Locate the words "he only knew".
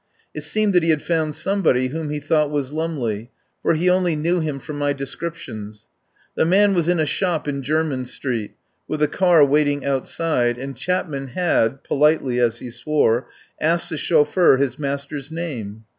3.75-4.39